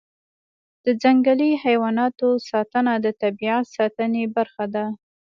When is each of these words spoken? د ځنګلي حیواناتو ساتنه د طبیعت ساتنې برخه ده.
د 0.85 0.87
ځنګلي 1.01 1.51
حیواناتو 1.63 2.29
ساتنه 2.49 2.93
د 3.05 3.07
طبیعت 3.21 3.65
ساتنې 3.77 4.23
برخه 4.35 4.65
ده. 4.73 4.85